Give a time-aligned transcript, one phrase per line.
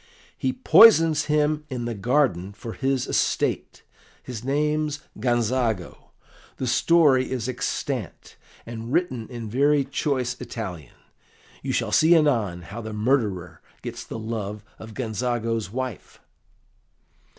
[0.35, 3.83] "He poisons him in the garden for his estate.
[4.23, 6.09] His name's Gonzago.
[6.57, 8.35] The story is extant,
[8.65, 10.95] and written in very choice Italian.
[11.61, 16.19] You shall see anon how the murderer gets the love of Gonzago's wife."